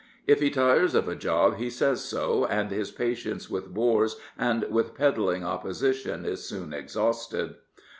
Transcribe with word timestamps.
If 0.25 0.39
he 0.39 0.49
tires 0.49 0.95
of 0.95 1.07
a 1.07 1.13
job 1.15 1.57
he 1.57 1.69
says 1.69 2.03
so, 2.03 2.45
and 2.47 2.71
his 2.71 2.89
patience 2.89 3.51
with 3.51 3.71
bores 3.71 4.15
and 4.35 4.63
with 4.71 4.95
peddling 4.95 5.43
opposition 5.45 6.25
is 6.25 6.43
soon 6.43 6.73
exhausted. 6.73 7.57